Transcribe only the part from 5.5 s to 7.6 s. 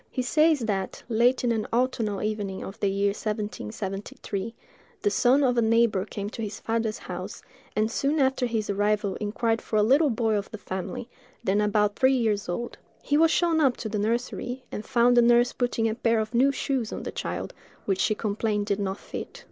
a neighbor came to his father's house,